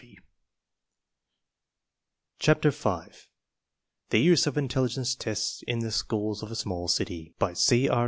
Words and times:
\ 0.01 0.01
I 0.01 0.15
CHAPTER 2.39 2.71
FIVE 2.71 3.27
The 4.09 4.17
Use 4.19 4.47
of 4.47 4.57
Intelligence 4.57 5.13
Tests 5.13 5.61
in 5.67 5.77
the 5.77 5.91
Schools 5.91 6.41
of 6.41 6.49
a 6.49 6.55
Small 6.55 6.87
City 6.87 7.35
C. 7.53 7.87
R. 7.87 7.99